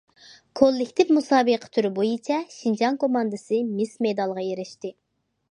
[0.59, 4.95] كوللېكتىپ مۇسابىقە تۈرى بويىچە شىنجاڭ كوماندىسى مىس مېدالغا ئېرىشتى.